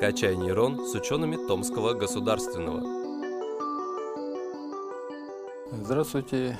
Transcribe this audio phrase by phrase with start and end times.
[0.00, 2.80] «Качай нейрон» с учеными Томского государственного.
[5.72, 6.58] Здравствуйте.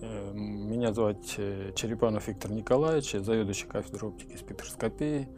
[0.00, 5.28] Э, Меня зовут э, Черепанов Виктор Николаевич, заведующий кафедрой оптики и спектроскопии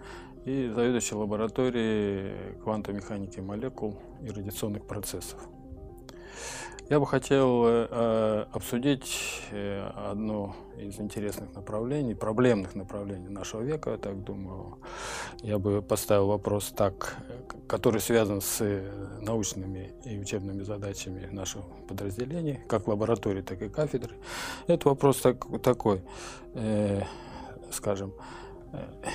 [0.46, 5.46] и заведующий лабораторией квантовой механики молекул и радиационных процессов.
[6.89, 13.96] Я бы хотел э, обсудить э, одно из интересных направлений, проблемных направлений нашего века, я
[13.96, 14.79] так думаю.
[15.43, 17.16] Я бы поставил вопрос так,
[17.66, 18.88] который связан с э,
[19.20, 24.15] научными и учебными задачами нашего подразделения, как лаборатории, так и кафедры.
[24.68, 26.02] Это вопрос так, такой,
[26.55, 27.02] э,
[27.73, 28.45] скажем, э,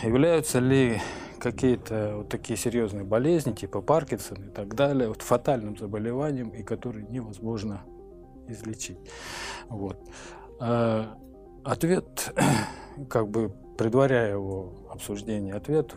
[0.03, 0.99] являются ли
[1.39, 7.05] какие-то вот такие серьезные болезни, типа Паркинсона и так далее, вот фатальным заболеванием, и которые
[7.07, 7.81] невозможно
[8.47, 8.99] излечить.
[9.69, 9.97] Вот.
[10.59, 11.17] А
[11.63, 12.33] ответ,
[13.09, 15.95] как бы предваряя его обсуждение, ответ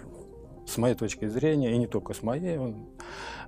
[0.67, 2.89] с моей точки зрения, и не только с моей, он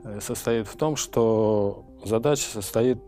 [0.05, 2.99] э, состоит в том, что задача состоит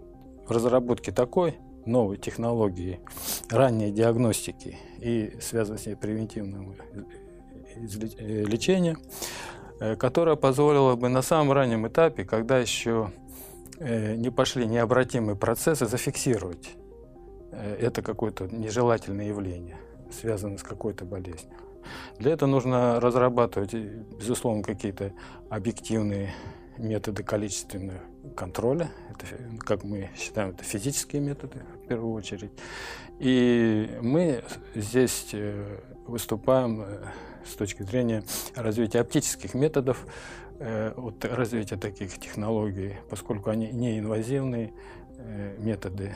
[0.46, 3.00] в разработке такой новой технологии
[3.50, 6.74] ранней диагностики и связанной с ней превентивного
[7.78, 8.96] Э, лечения,
[9.80, 13.12] э, которое позволило бы на самом раннем этапе, когда еще
[13.78, 16.70] э, не пошли необратимые процессы, зафиксировать
[17.80, 19.78] это какое-то нежелательное явление,
[20.12, 21.56] связанное с какой-то болезнью.
[22.18, 25.12] Для этого нужно разрабатывать, безусловно, какие-то
[25.48, 26.34] объективные
[26.76, 28.00] методы количественного
[28.38, 28.92] контроля.
[29.10, 29.26] Это,
[29.64, 32.52] как мы считаем, это физические методы в первую очередь.
[33.18, 34.44] И мы
[34.76, 35.34] здесь
[36.06, 36.84] выступаем
[37.44, 38.22] с точки зрения
[38.54, 40.06] развития оптических методов,
[40.58, 44.72] э, вот развития таких технологий, поскольку они неинвазивные
[45.18, 46.14] э, методы,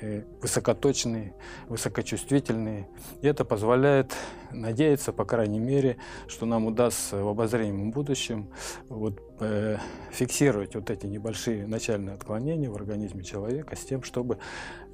[0.00, 1.34] э, высокоточные,
[1.68, 2.88] высокочувствительные.
[3.22, 4.14] И это позволяет
[4.50, 5.96] надеяться, по крайней мере,
[6.28, 8.48] что нам удастся в обозримом будущем
[8.88, 9.78] вот, э,
[10.10, 14.38] фиксировать вот эти небольшие начальные отклонения в организме человека с тем, чтобы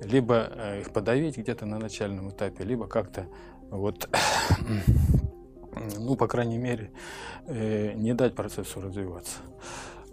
[0.00, 3.26] либо их подавить где-то на начальном этапе, либо как-то
[3.70, 4.08] вот
[5.98, 6.90] ну, по крайней мере,
[7.46, 9.38] э, не дать процессу развиваться.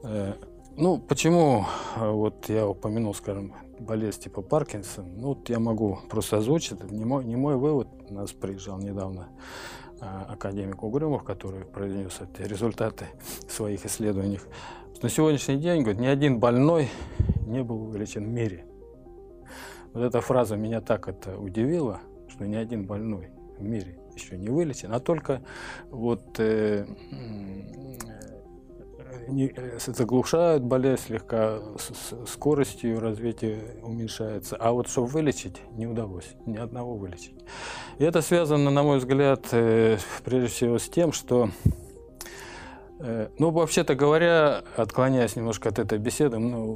[0.03, 0.33] Э,
[0.75, 1.65] ну, почему
[1.95, 7.05] э, вот я упомянул, скажем, болезнь типа Паркинсон, ну, вот я могу просто озвучить, не
[7.05, 9.29] мой, не мой вывод, у нас приезжал недавно
[10.01, 13.07] академик Угрюмов, который произнес эти результаты
[13.49, 14.39] своих исследований.
[15.01, 16.87] На сегодняшний день, говорит, ни один больной
[17.45, 18.65] не был вылечен в мире.
[19.93, 21.99] Вот эта фраза меня так это удивила,
[22.29, 25.41] что ни один больной в мире еще не вылечен, а только
[25.89, 26.85] вот э,
[29.27, 34.55] не, э, заглушают болезнь слегка, с, скоростью развития уменьшается.
[34.57, 37.35] А вот чтобы вылечить, не удалось ни одного вылечить.
[37.97, 41.49] И это связано, на мой взгляд, э, прежде всего с тем, что
[42.99, 46.73] ну, вообще-то говоря, отклоняясь немножко от этой беседы, ну,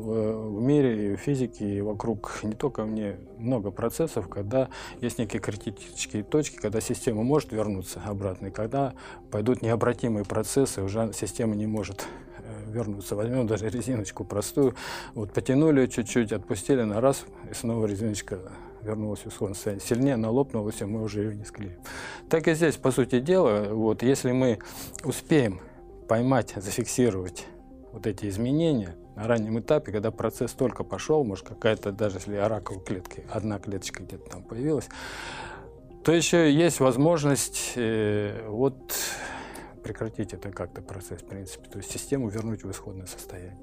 [0.58, 4.70] в мире и в физике, и вокруг не только мне много процессов, когда
[5.02, 8.94] есть некие критические точки, когда система может вернуться обратно, и когда
[9.32, 12.08] пойдут необратимые процессы, уже система не может
[12.38, 13.18] э, вернуться.
[13.18, 14.76] Возьмем даже резиночку простую,
[15.16, 18.40] вот потянули чуть-чуть, отпустили на раз, и снова резиночка
[18.82, 19.86] вернулась в исходное состояние.
[19.86, 21.76] Сильнее она лопнулась, и мы уже ее не склеим.
[22.30, 24.60] Так и здесь, по сути дела, вот, если мы
[25.04, 25.60] успеем
[26.08, 27.46] поймать, зафиксировать
[27.92, 32.84] вот эти изменения на раннем этапе, когда процесс только пошел, может какая-то, даже если раковой
[32.84, 34.90] клетки, одна клеточка где-то там появилась,
[36.04, 38.94] то еще есть возможность э, вот
[39.84, 43.58] прекратить это как-то процесс, в принципе, то есть систему вернуть в исходное состояние.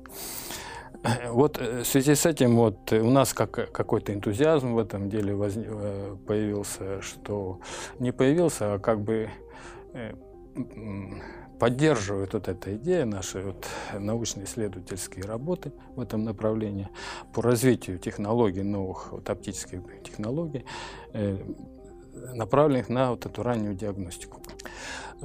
[1.28, 5.34] Вот э, в связи с этим вот у нас как, какой-то энтузиазм в этом деле
[5.34, 7.61] воз, э, появился, что
[7.99, 9.28] не появился, а как бы
[11.60, 16.88] поддерживают вот эта идея, наши вот научно-исследовательские работы в этом направлении
[17.34, 20.65] по развитию технологий, новых вот, оптических технологий,
[21.12, 21.37] э,
[22.34, 24.41] направленных на вот эту раннюю диагностику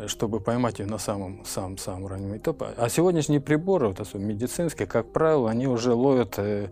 [0.07, 2.67] чтобы поймать ее на самом, самом, самом раннем этапе.
[2.77, 6.69] А сегодняшние приборы, вот особенно медицинские, как правило, они уже ловят э,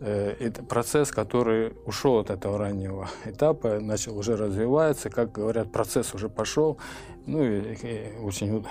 [0.00, 6.28] э, процесс, который ушел от этого раннего этапа, начал уже развиваться, как говорят, процесс уже
[6.28, 6.78] пошел.
[7.26, 8.64] Ну и, и очень,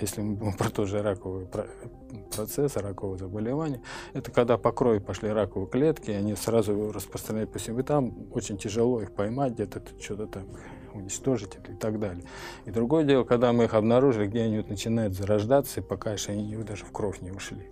[0.00, 1.46] если мы про тот же раковый
[2.34, 3.80] процесс, раковое заболевание,
[4.12, 8.56] это когда по крови пошли раковые клетки, они сразу распространяют по всему, и там очень
[8.56, 10.44] тяжело их поймать, где-то что-то там
[10.94, 12.24] уничтожить и так далее.
[12.64, 16.32] И другое дело, когда мы их обнаружили, где они вот начинают зарождаться, и пока еще
[16.32, 17.68] они даже в кровь не ушли.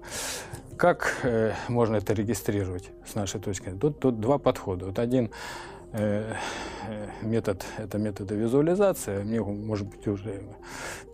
[0.77, 3.79] Как э, можно это регистрировать с нашей точки зрения?
[3.79, 4.87] Тут, тут два подхода.
[4.87, 5.31] Вот один
[5.93, 6.35] э,
[6.89, 9.23] э метод– это методы визуализации.
[9.23, 10.43] Мне, может быть, уже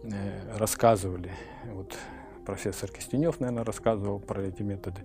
[0.05, 1.32] э, рассказывали
[1.72, 1.96] вот,
[2.48, 5.02] профессор Кистенев, наверное, рассказывал про эти методы.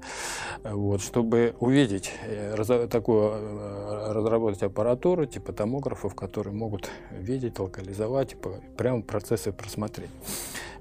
[0.63, 8.61] Вот, чтобы увидеть э, такую, э, разработать аппаратуру типа томографов, которые могут видеть, локализовать, типа,
[8.77, 10.09] прямо процессы просмотреть.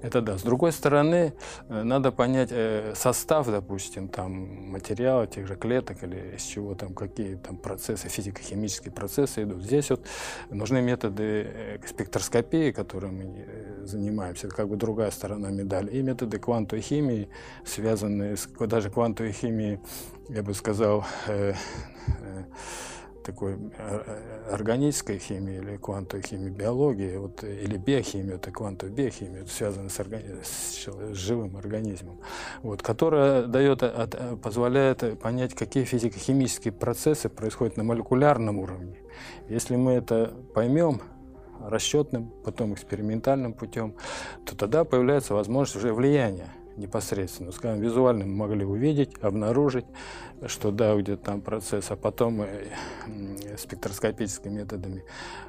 [0.01, 0.37] Это да.
[0.37, 1.33] С другой стороны,
[1.67, 2.53] э, надо понять
[2.97, 8.93] состав, допустим, там материала, тех же клеток или из чего там, какие там процессы, физико-химические
[8.93, 9.63] процессы идут.
[9.63, 10.05] Здесь вот
[10.49, 13.43] нужны методы спектроскопии, которыми мы
[13.85, 17.29] занимаемся, это как бы другая сторона медали, и методы квантовой химии,
[17.65, 19.79] связанные с даже квантовой химией,
[20.29, 21.05] я бы сказал,
[23.23, 24.01] такой э,
[24.51, 30.25] органической химии или квантовой химии биологии, вот, или биохимии, это квантовая биохимия, это с, органи...
[30.43, 32.19] с живым организмом,
[32.61, 38.97] вот, которая дает, от, позволяет понять, какие физико-химические процессы происходят на молекулярном уровне.
[39.49, 41.01] Если мы это поймем,
[41.61, 43.95] расчетным, потом экспериментальным путем,
[44.45, 47.51] то тогда появляется возможность уже влияния непосредственно.
[47.51, 49.85] Скажем, визуально мы могли увидеть, обнаружить,
[50.47, 52.65] что да, где-то там процесс, а потом э,
[53.57, 55.03] спектроскопическими методами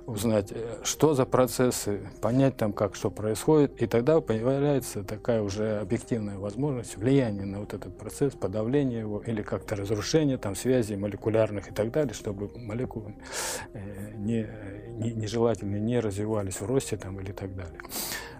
[0.07, 5.79] узнать, э, что за процессы, понять там, как что происходит, и тогда появляется такая уже
[5.81, 11.71] объективная возможность влияния на вот этот процесс, подавления его или как-то разрушения там связей молекулярных
[11.71, 13.15] и так далее, чтобы молекулы
[13.73, 14.49] э, не,
[14.99, 17.81] не, нежелательно не развивались в росте там или так далее.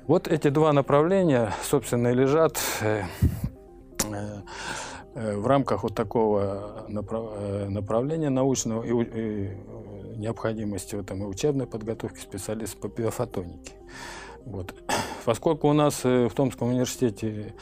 [0.07, 3.05] Вот эти два направления, собственно, и лежат э,
[4.05, 4.43] э,
[5.15, 9.57] э, в рамках вот такого направления научного и
[10.19, 13.73] необходимости в этом и учебной подготовки специалистов по биофотонике.
[14.45, 14.75] Вот.
[15.25, 17.55] Поскольку у нас в Томском университете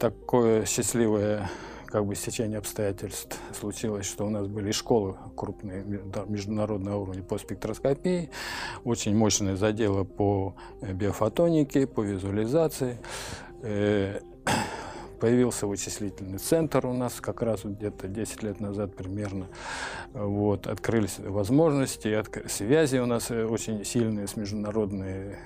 [0.00, 1.48] такое счастливое
[1.92, 5.84] как бы стечение обстоятельств случилось, что у нас были школы крупные
[6.26, 8.30] международного уровня по спектроскопии,
[8.82, 12.98] очень мощные заделы по э, биофотонике, по визуализации.
[13.60, 14.20] Э,
[15.20, 19.48] появился вычислительный центр у нас как раз где-то 10 лет назад примерно.
[20.14, 22.08] Вот, открылись возможности,
[22.48, 25.36] связи у нас э, очень сильные с международной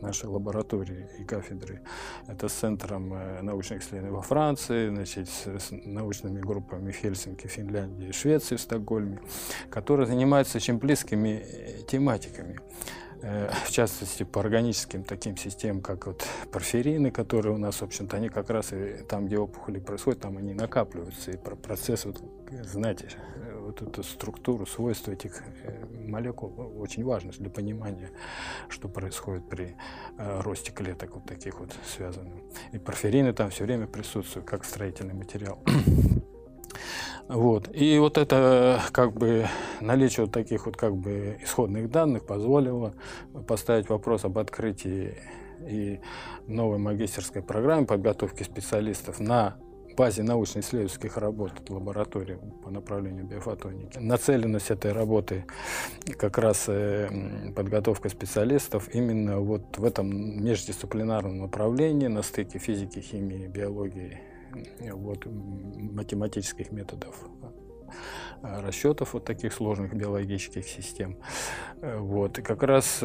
[0.00, 1.80] нашей лаборатории и кафедры.
[2.26, 8.12] Это с Центром э, научных исследований во Франции, значит, с научными группами в Хельсинки, Финляндии,
[8.12, 9.20] Швеции, Стокгольме,
[9.70, 12.60] которые занимаются очень близкими э, тематиками
[13.64, 18.28] в частности, по органическим таким системам, как вот порфирины, которые у нас, в общем-то, они
[18.28, 22.22] как раз и там, где опухоли происходят, там они накапливаются, и процесс, вот,
[22.62, 23.08] знаете,
[23.66, 28.10] вот эту структуру, свойства этих э, молекул очень важно для понимания,
[28.68, 29.76] что происходит при
[30.18, 32.34] э, росте клеток вот таких вот связанных.
[32.72, 35.58] И порфирины там все время присутствуют как строительный материал.
[37.28, 37.68] Вот.
[37.74, 39.46] И вот это как бы
[39.80, 42.94] наличие вот таких вот как бы исходных данных позволило
[43.46, 45.18] поставить вопрос об открытии
[45.66, 46.00] и
[46.46, 49.56] новой магистерской программы подготовки специалистов на
[49.96, 53.98] базе научно-исследовательских работ лаборатории по направлению биофотоники.
[53.98, 55.46] Нацеленность этой работы
[56.18, 57.08] как раз э,
[57.56, 64.20] подготовка специалистов именно вот в этом междисциплинарном направлении на стыке физики, химии, биологии,
[64.92, 67.16] вот, математических методов
[68.42, 71.18] э, расчетов вот таких сложных биологических систем.
[71.80, 72.38] Э, вот.
[72.38, 73.02] И как раз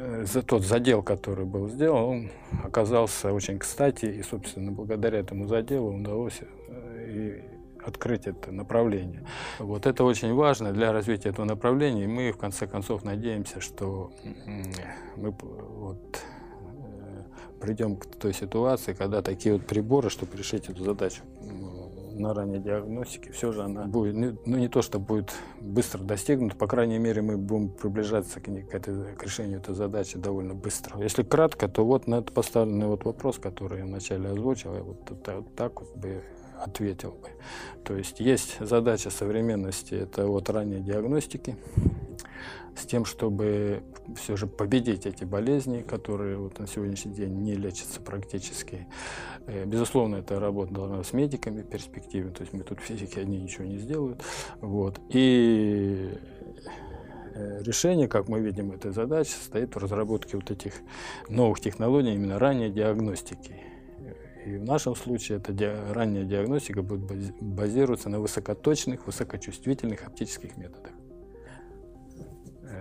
[0.00, 2.30] Э, за тот задел, который был сделан, он
[2.62, 6.40] оказался очень кстати, и, собственно, благодаря этому заделу удалось
[7.04, 7.42] и
[7.84, 9.26] открыть это направление.
[9.58, 14.12] Вот это очень важно для развития этого направления, и мы, в конце концов, надеемся, что
[15.16, 16.22] мы вот,
[17.60, 21.22] придем к той ситуации, когда такие вот приборы, чтобы решить эту задачу,
[22.18, 24.14] на ранней диагностике, все же она будет,
[24.46, 28.74] ну не то, что будет быстро достигнута, по крайней мере, мы будем приближаться к, к,
[28.74, 31.00] этой, к решению этой задачи довольно быстро.
[31.00, 35.08] Если кратко, то вот на этот поставленный вот вопрос, который я вначале озвучил, я вот,
[35.08, 36.22] вот, вот так вот бы
[36.60, 37.28] ответил бы.
[37.84, 41.56] То есть есть задача современности, это вот ранней диагностики,
[42.76, 43.82] с тем, чтобы
[44.16, 48.86] все же победить эти болезни, которые вот на сегодняшний день не лечатся практически.
[49.46, 53.38] Э, безусловно, эта работа должна с медиками в перспективе, то есть мы тут физики одни
[53.38, 54.22] ничего не сделают.
[54.60, 55.00] Вот.
[55.08, 56.14] И
[57.34, 60.74] э, решение, как мы видим, этой задачи состоит в разработке вот этих
[61.28, 63.56] новых технологий, именно ранней диагностики.
[64.46, 70.92] И в нашем случае эта ди ранняя диагностика будет базироваться на высокоточных, высокочувствительных оптических методах.